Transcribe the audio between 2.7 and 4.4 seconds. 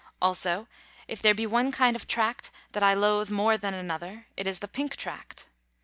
that I loathe more than another,